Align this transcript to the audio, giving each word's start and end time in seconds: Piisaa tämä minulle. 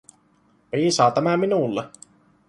Piisaa 0.71 1.11
tämä 1.11 1.37
minulle. 1.37 1.89